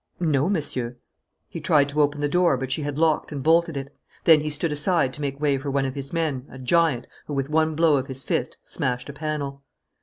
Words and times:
"No, 0.19 0.49
Monsieur." 0.49 0.97
He 1.47 1.61
tried 1.61 1.87
to 1.89 2.01
open 2.01 2.21
the 2.21 2.27
door, 2.27 2.57
but 2.57 2.71
she 2.71 2.81
had 2.81 2.97
locked 2.97 3.31
and 3.31 3.43
bolted 3.43 3.77
it. 3.77 3.95
Then 4.23 4.41
he 4.41 4.49
stood 4.49 4.71
aside 4.71 5.13
to 5.13 5.21
make 5.21 5.39
way 5.39 5.59
for 5.59 5.69
one 5.69 5.85
of 5.85 5.93
his 5.93 6.11
men, 6.11 6.47
a 6.49 6.57
giant, 6.57 7.05
who, 7.27 7.33
with 7.35 7.51
one 7.51 7.75
blow 7.75 7.97
of 7.97 8.07
his 8.07 8.23
fist, 8.23 8.57
smashed 8.63 9.09
a 9.09 9.13
panel. 9.13 9.61